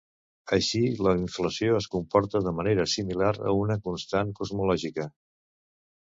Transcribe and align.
Així, 0.55 0.79
la 1.07 1.11
inflació 1.17 1.75
es 1.81 1.87
comporta 1.95 2.41
de 2.45 2.53
manera 2.59 2.85
similar 2.93 3.33
a 3.51 3.53
una 3.57 3.75
constant 3.89 4.31
cosmològica. 4.41 5.07